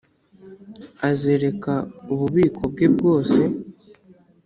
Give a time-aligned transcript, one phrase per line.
[1.09, 1.73] azereka
[2.11, 3.41] ububiko bwe bwose,